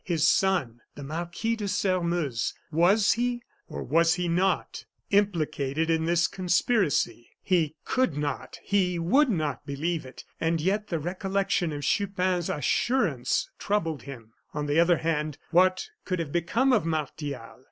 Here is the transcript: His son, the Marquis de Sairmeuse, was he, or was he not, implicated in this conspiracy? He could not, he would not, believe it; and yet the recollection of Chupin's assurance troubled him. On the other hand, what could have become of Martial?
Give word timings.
His 0.03 0.27
son, 0.27 0.81
the 0.95 1.03
Marquis 1.03 1.55
de 1.55 1.67
Sairmeuse, 1.67 2.55
was 2.71 3.11
he, 3.13 3.43
or 3.67 3.83
was 3.83 4.15
he 4.15 4.27
not, 4.27 4.83
implicated 5.11 5.91
in 5.91 6.05
this 6.05 6.27
conspiracy? 6.27 7.29
He 7.43 7.75
could 7.85 8.17
not, 8.17 8.57
he 8.63 8.97
would 8.97 9.29
not, 9.29 9.63
believe 9.63 10.03
it; 10.03 10.25
and 10.39 10.59
yet 10.59 10.87
the 10.87 10.97
recollection 10.97 11.71
of 11.71 11.83
Chupin's 11.83 12.49
assurance 12.49 13.51
troubled 13.59 14.01
him. 14.01 14.33
On 14.55 14.65
the 14.65 14.79
other 14.79 14.97
hand, 14.97 15.37
what 15.51 15.91
could 16.03 16.17
have 16.17 16.31
become 16.31 16.73
of 16.73 16.83
Martial? 16.83 17.59